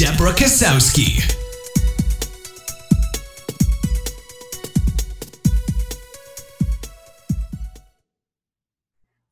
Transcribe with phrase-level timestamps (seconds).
[0.00, 1.20] Deborah Kasowski.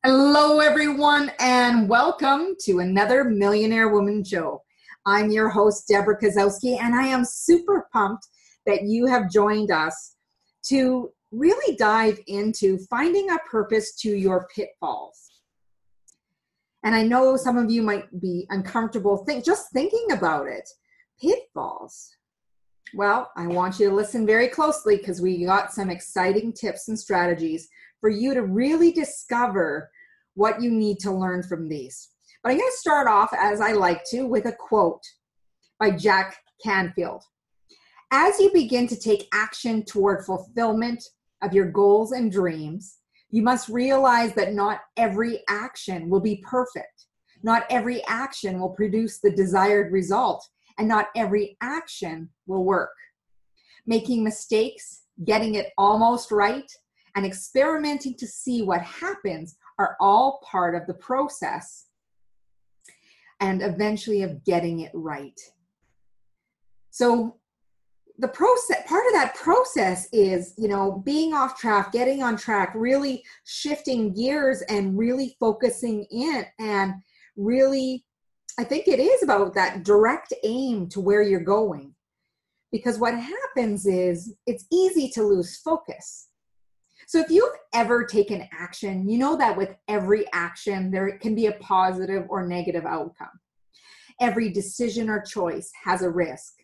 [0.03, 4.61] Hello, everyone, and welcome to another Millionaire Woman Show.
[5.07, 8.27] I'm your host, Deborah Kasowski, and I am super pumped
[8.67, 10.17] that you have joined us
[10.65, 15.38] to really dive into finding a purpose to your pitfalls.
[16.83, 20.67] And I know some of you might be uncomfortable think, just thinking about it.
[21.21, 22.09] Pitfalls.
[22.93, 26.97] Well, I want you to listen very closely because we got some exciting tips and
[26.97, 27.67] strategies
[27.99, 29.91] for you to really discover
[30.35, 32.09] what you need to learn from these.
[32.41, 35.03] But I'm going to start off, as I like to, with a quote
[35.79, 37.23] by Jack Canfield.
[38.11, 41.03] As you begin to take action toward fulfillment
[41.43, 42.98] of your goals and dreams,
[43.31, 47.05] you must realize that not every action will be perfect.
[47.43, 52.91] Not every action will produce the desired result, and not every action will work.
[53.85, 56.69] Making mistakes, getting it almost right,
[57.15, 61.87] and experimenting to see what happens are all part of the process
[63.39, 65.39] and eventually of getting it right.
[66.89, 67.38] So
[68.19, 72.73] the process part of that process is you know being off track getting on track
[72.75, 76.45] really shifting gears and really focusing in.
[76.59, 76.95] And
[77.37, 78.03] really
[78.59, 81.95] i think it is about that direct aim to where you're going.
[82.71, 86.27] Because what happens is it's easy to lose focus.
[87.07, 91.45] So if you've ever taken action you know that with every action there can be
[91.45, 93.39] a positive or negative outcome.
[94.19, 96.58] Every decision or choice has a risk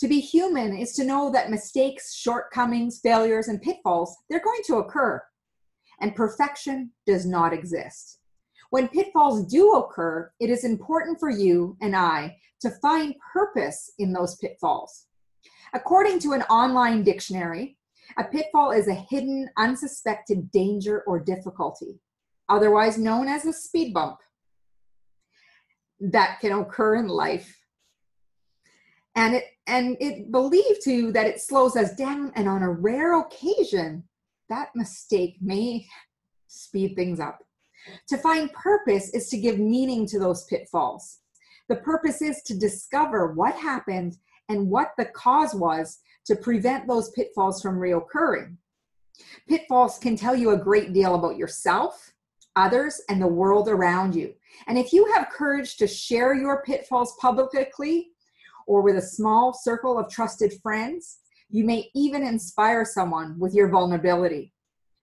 [0.00, 4.76] to be human is to know that mistakes, shortcomings, failures, and pitfalls, they're going to
[4.76, 5.22] occur.
[6.00, 8.18] And perfection does not exist.
[8.70, 14.12] When pitfalls do occur, it is important for you and I to find purpose in
[14.12, 15.06] those pitfalls.
[15.74, 17.76] According to an online dictionary,
[18.16, 22.00] a pitfall is a hidden, unsuspected danger or difficulty,
[22.48, 24.16] otherwise known as a speed bump,
[26.00, 27.59] that can occur in life
[29.16, 33.18] and it and it believed to that it slows us down and on a rare
[33.20, 34.04] occasion
[34.48, 35.86] that mistake may
[36.48, 37.38] speed things up.
[38.08, 41.20] To find purpose is to give meaning to those pitfalls.
[41.68, 44.16] The purpose is to discover what happened
[44.48, 48.56] and what the cause was to prevent those pitfalls from reoccurring.
[49.48, 52.12] Pitfalls can tell you a great deal about yourself
[52.56, 54.34] others and the world around you.
[54.66, 58.08] And if you have courage to share your pitfalls publicly
[58.66, 61.18] or with a small circle of trusted friends.
[61.48, 64.52] You may even inspire someone with your vulnerability.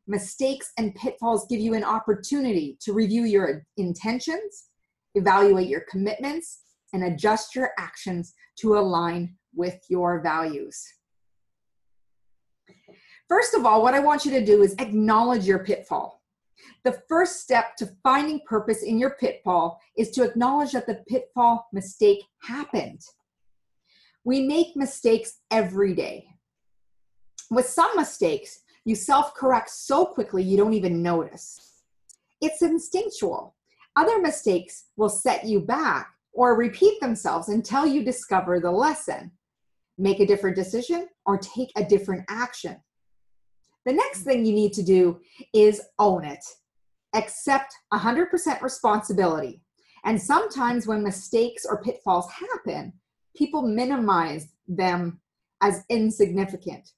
[0.07, 4.69] Mistakes and pitfalls give you an opportunity to review your intentions,
[5.15, 6.63] evaluate your commitments,
[6.93, 10.81] and adjust your actions to align with your values.
[13.27, 16.21] First of all, what I want you to do is acknowledge your pitfall.
[16.85, 21.67] The first step to finding purpose in your pitfall is to acknowledge that the pitfall
[21.73, 23.01] mistake happened.
[24.27, 26.27] We make mistakes every day.
[27.49, 31.81] With some mistakes, you self correct so quickly you don't even notice.
[32.41, 33.55] It's instinctual.
[33.95, 39.31] Other mistakes will set you back or repeat themselves until you discover the lesson.
[39.97, 42.75] Make a different decision or take a different action.
[43.85, 45.21] The next thing you need to do
[45.53, 46.43] is own it.
[47.15, 49.61] Accept 100% responsibility.
[50.03, 52.91] And sometimes when mistakes or pitfalls happen,
[53.37, 55.19] people minimize them
[55.61, 56.91] as insignificant.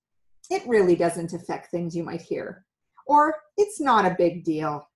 [0.49, 2.65] It really doesn't affect things you might hear,
[3.05, 4.87] or it's not a big deal.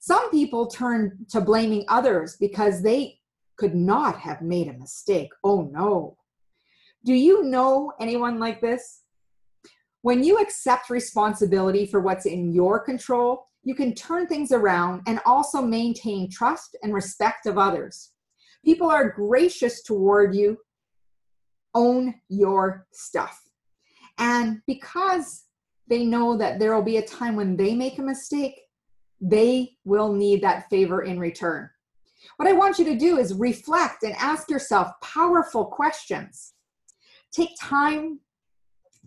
[0.00, 3.18] Some people turn to blaming others because they
[3.56, 5.30] could not have made a mistake.
[5.42, 6.16] Oh no.
[7.04, 9.02] Do you know anyone like this?
[10.02, 15.20] When you accept responsibility for what's in your control, you can turn things around and
[15.26, 18.12] also maintain trust and respect of others.
[18.64, 20.58] People are gracious toward you
[21.76, 23.40] own your stuff.
[24.18, 25.44] And because
[25.88, 28.60] they know that there will be a time when they make a mistake,
[29.20, 31.70] they will need that favor in return.
[32.38, 36.54] What I want you to do is reflect and ask yourself powerful questions.
[37.30, 38.20] Take time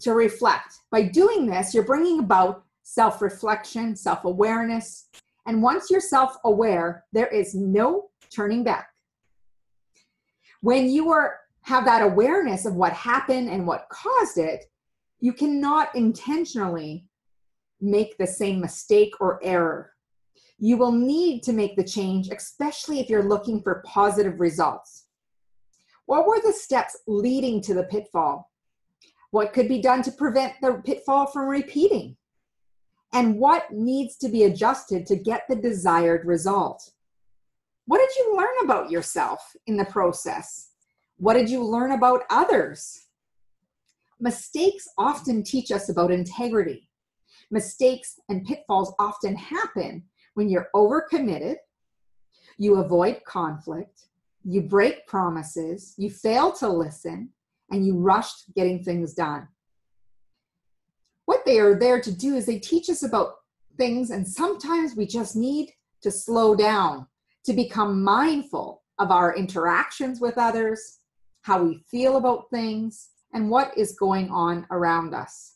[0.01, 0.75] to reflect.
[0.91, 5.07] By doing this, you're bringing about self reflection, self awareness.
[5.47, 8.87] And once you're self aware, there is no turning back.
[10.61, 11.39] When you are
[11.69, 14.65] have that awareness of what happened and what caused it,
[15.19, 17.05] you cannot intentionally
[17.79, 19.91] make the same mistake or error.
[20.57, 25.05] You will need to make the change, especially if you're looking for positive results.
[26.07, 28.49] What were the steps leading to the pitfall?
[29.29, 32.17] What could be done to prevent the pitfall from repeating?
[33.13, 36.93] And what needs to be adjusted to get the desired result?
[37.85, 40.68] What did you learn about yourself in the process?
[41.19, 43.07] What did you learn about others?
[44.21, 46.89] Mistakes often teach us about integrity.
[47.51, 50.03] Mistakes and pitfalls often happen
[50.35, 51.57] when you're overcommitted,
[52.57, 54.03] you avoid conflict,
[54.45, 57.31] you break promises, you fail to listen,
[57.69, 59.45] and you rushed getting things done.
[61.25, 63.33] What they are there to do is they teach us about
[63.77, 65.71] things, and sometimes we just need
[66.01, 67.07] to slow down
[67.43, 70.98] to become mindful of our interactions with others,
[71.41, 75.55] how we feel about things, and what is going on around us.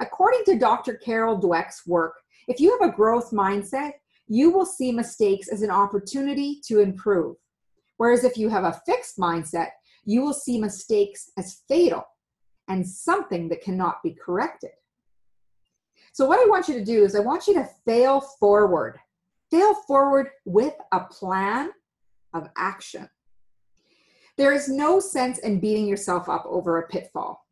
[0.00, 0.94] According to Dr.
[0.94, 2.14] Carol Dweck's work,
[2.46, 3.92] if you have a growth mindset,
[4.28, 7.36] you will see mistakes as an opportunity to improve.
[7.96, 9.70] Whereas if you have a fixed mindset,
[10.04, 12.04] you will see mistakes as fatal
[12.68, 14.70] and something that cannot be corrected.
[16.12, 18.98] So, what I want you to do is, I want you to fail forward.
[19.50, 21.70] Fail forward with a plan
[22.34, 23.08] of action.
[24.38, 27.44] There is no sense in beating yourself up over a pitfall.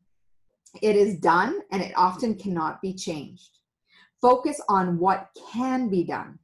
[0.81, 3.59] It is done and it often cannot be changed.
[4.23, 6.39] Focus on what can be done.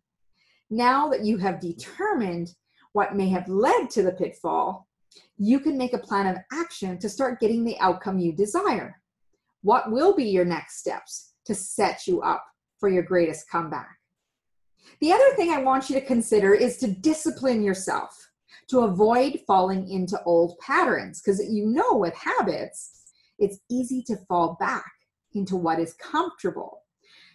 [0.68, 2.56] Now that you have determined
[2.92, 4.88] what may have led to the pitfall,
[5.38, 9.00] you can make a plan of action to start getting the outcome you desire.
[9.62, 12.44] What will be your next steps to set you up
[12.80, 13.96] for your greatest comeback?
[15.00, 18.31] The other thing I want you to consider is to discipline yourself
[18.72, 23.02] to avoid falling into old patterns because you know with habits
[23.38, 24.90] it's easy to fall back
[25.34, 26.78] into what is comfortable.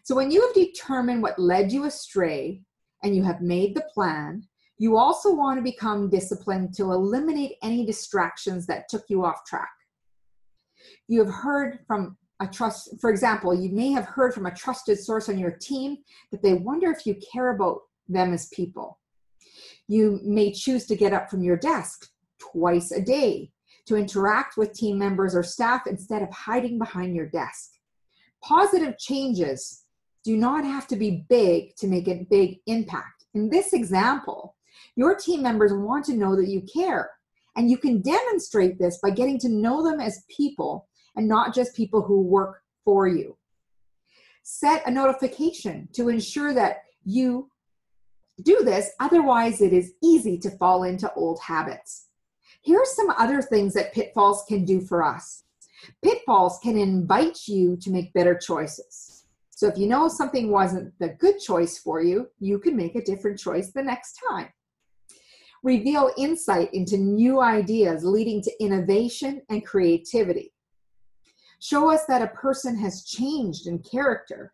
[0.03, 2.61] So when you have determined what led you astray
[3.03, 4.47] and you have made the plan,
[4.79, 9.69] you also want to become disciplined to eliminate any distractions that took you off track.
[11.07, 14.97] You have heard from a trust, for example, you may have heard from a trusted
[14.99, 15.97] source on your team
[16.31, 18.97] that they wonder if you care about them as people.
[19.87, 23.51] You may choose to get up from your desk twice a day
[23.87, 27.71] to interact with team members or staff instead of hiding behind your desk.
[28.43, 29.83] Positive changes
[30.23, 33.25] do not have to be big to make a big impact.
[33.33, 34.55] In this example,
[34.95, 37.11] your team members want to know that you care.
[37.55, 41.75] And you can demonstrate this by getting to know them as people and not just
[41.75, 43.37] people who work for you.
[44.43, 47.49] Set a notification to ensure that you
[48.43, 52.07] do this, otherwise, it is easy to fall into old habits.
[52.61, 55.43] Here are some other things that pitfalls can do for us.
[56.03, 59.25] Pitfalls can invite you to make better choices.
[59.49, 63.03] So if you know something wasn't the good choice for you, you can make a
[63.03, 64.49] different choice the next time.
[65.63, 70.53] Reveal insight into new ideas leading to innovation and creativity.
[71.59, 74.53] Show us that a person has changed in character.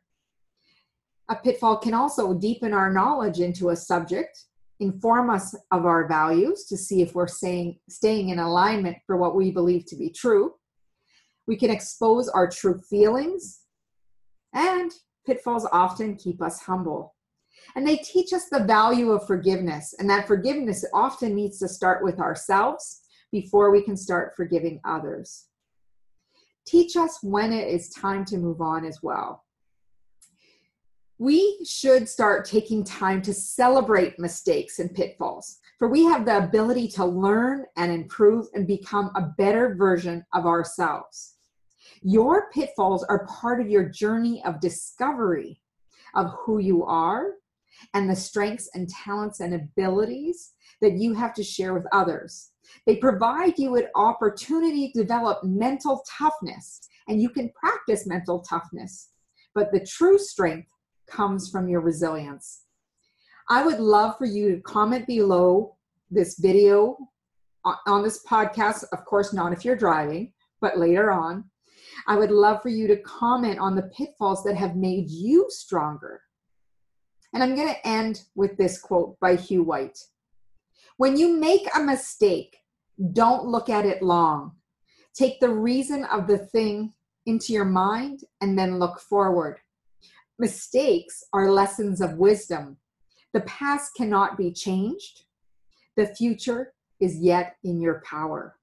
[1.29, 4.45] A pitfall can also deepen our knowledge into a subject
[4.83, 9.35] inform us of our values to see if we're saying, staying in alignment for what
[9.35, 10.53] we believe to be true.
[11.47, 13.61] We can expose our true feelings,
[14.53, 14.91] and
[15.25, 17.15] pitfalls often keep us humble.
[17.75, 22.03] And they teach us the value of forgiveness, and that forgiveness often needs to start
[22.03, 23.01] with ourselves
[23.31, 25.45] before we can start forgiving others.
[26.65, 29.43] Teach us when it is time to move on as well
[31.23, 36.85] we should start taking time to celebrate mistakes and pitfalls, for we have the ability
[36.85, 41.35] to learn and improve and become a better version of ourselves.
[42.01, 45.61] Your pitfalls are part of your journey of discovery
[46.13, 47.35] of who you are
[47.93, 50.51] and the strengths and talents and abilities
[50.81, 52.51] that you have to share with others.
[52.85, 59.11] They provide you with opportunity to develop mental toughness, and you can practice mental toughness.
[59.55, 60.67] But the true strength
[61.07, 62.63] comes from your resilience.
[63.49, 65.75] I would love for you to comment below
[66.09, 66.97] this video
[67.85, 71.45] on this podcast, of course, not if you're driving, but later on.
[72.07, 76.21] I would love for you to comment on the pitfalls that have made you stronger.
[77.33, 79.97] And I'm going to end with this quote by Hugh White
[80.97, 82.57] When you make a mistake,
[83.13, 84.53] don't look at it long.
[85.15, 86.93] Take the reason of the thing
[87.25, 89.59] into your mind and then look forward.
[90.43, 92.75] Mistakes are lessons of wisdom.
[93.31, 95.23] The past cannot be changed.
[95.95, 98.57] The future is yet in your power.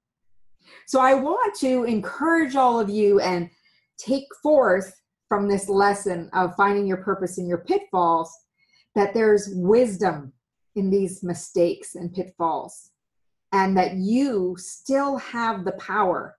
[0.85, 3.49] So I want to encourage all of you and
[3.97, 4.93] take forth
[5.27, 8.31] from this lesson of finding your purpose in your pitfalls
[8.93, 10.33] that there's wisdom
[10.75, 12.91] in these mistakes and pitfalls
[13.53, 16.37] and that you still have the power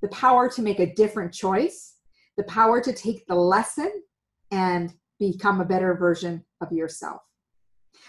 [0.00, 1.96] the power to make a different choice
[2.38, 3.92] the power to take the lesson
[4.50, 7.22] and become a better version of yourself.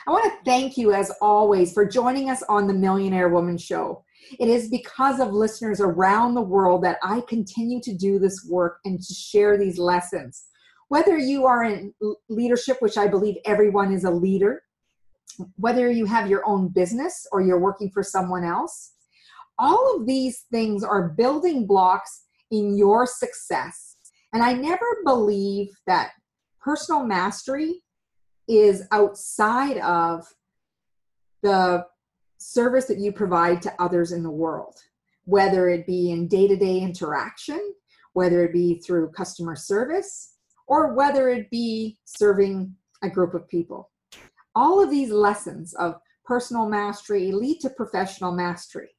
[0.08, 4.04] I want to thank you as always for joining us on the millionaire woman show.
[4.40, 8.80] It is because of listeners around the world that i continue to do this work
[8.86, 10.46] and to share these lessons.
[10.90, 11.94] Whether you are in
[12.30, 14.62] leadership which i believe everyone is a leader
[15.56, 18.94] whether you have your own business or you're working for someone else,
[19.58, 23.96] all of these things are building blocks in your success.
[24.34, 26.12] And I never believe that
[26.62, 27.84] personal mastery
[28.48, 30.26] is outside of
[31.42, 31.86] the
[32.38, 34.76] service that you provide to others in the world,
[35.26, 37.74] whether it be in day to day interaction,
[38.14, 40.36] whether it be through customer service,
[40.68, 43.90] or whether it be serving a group of people
[44.56, 48.90] all of these lessons of personal mastery lead to professional mastery.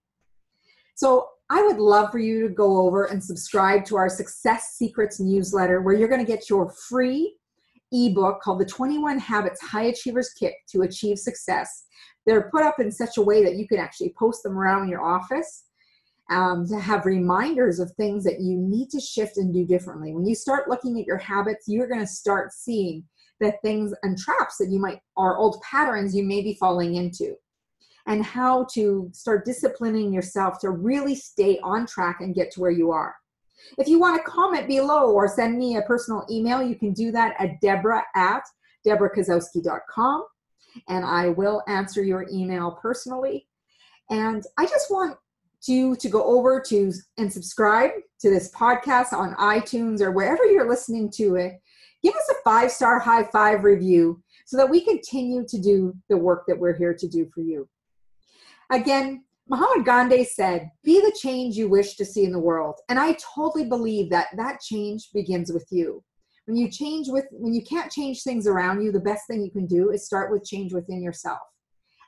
[0.94, 5.20] So I would love for you to go over and subscribe to our Success Secrets
[5.20, 7.36] newsletter where you're going to get your free
[7.92, 11.84] ebook called The 21 Habits High Achievers Kick to Achieve Success.
[12.26, 15.02] They're put up in such a way that you can actually post them around your
[15.02, 15.64] office
[16.30, 20.14] um, to have reminders of things that you need to shift and do differently.
[20.14, 23.04] When you start looking at your habits, you're going to start seeing
[23.40, 27.34] the things and traps that you might or old patterns you may be falling into
[28.06, 32.70] and how to start disciplining yourself to really stay on track and get to where
[32.70, 33.14] you are
[33.78, 37.10] if you want to comment below or send me a personal email you can do
[37.10, 38.42] that at deborah at
[38.86, 40.24] deborahkasowski.com
[40.88, 43.46] and i will answer your email personally
[44.10, 45.16] and i just want
[45.66, 50.68] you to go over to and subscribe to this podcast on itunes or wherever you're
[50.68, 51.60] listening to it
[52.02, 56.16] give us a five star high five review so that we continue to do the
[56.16, 57.68] work that we're here to do for you.
[58.72, 62.76] Again, Mahatma Gandhi said, Be the change you wish to see in the world.
[62.88, 66.04] And I totally believe that that change begins with you.
[66.46, 69.50] When you change with, when you can't change things around you, the best thing you
[69.50, 71.40] can do is start with change within yourself.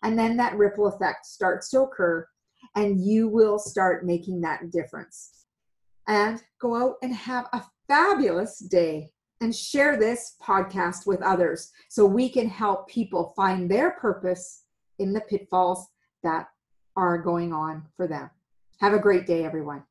[0.05, 2.29] And then that ripple effect starts to occur,
[2.77, 5.45] and you will start making that difference.
[6.07, 12.07] And go out and have a fabulous day and share this podcast with others so
[12.07, 14.63] we can help people find their purpose
[15.01, 15.89] in the pitfalls
[16.23, 16.47] that
[16.97, 18.31] are going on for them.
[18.81, 19.85] Have a great day, everyone.